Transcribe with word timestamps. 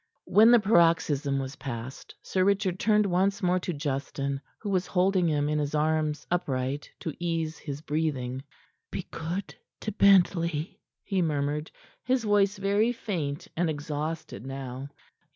When 0.25 0.49
the 0.49 0.59
paroxysm 0.59 1.37
was 1.37 1.57
past, 1.57 2.15
Sir 2.23 2.43
Richard 2.43 2.79
turned 2.79 3.05
once 3.05 3.43
more 3.43 3.59
to 3.59 3.71
Justin, 3.71 4.41
who 4.57 4.71
was 4.71 4.87
holding 4.87 5.27
him 5.29 5.47
in 5.47 5.59
his 5.59 5.75
arms, 5.75 6.25
upright, 6.31 6.89
to 7.01 7.13
ease 7.19 7.59
his 7.59 7.81
breathing. 7.81 8.41
"Be 8.89 9.05
good 9.11 9.53
to 9.81 9.91
Bentley," 9.91 10.81
he 11.03 11.21
murmured, 11.21 11.69
his 12.03 12.23
voice 12.23 12.57
very 12.57 12.91
faint 12.91 13.47
and 13.55 13.69
exhausted 13.69 14.43
now. 14.43 14.89